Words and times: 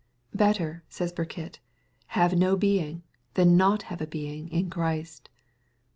"Better/' 0.35 0.81
says 0.89 1.13
Burkitt, 1.13 1.59
"have 2.17 2.35
no 2.35 2.57
being, 2.57 3.03
than 3.35 3.55
not 3.55 3.83
have 3.83 4.01
a 4.01 4.07
beingin 4.07 4.67
Christ." 4.71 5.29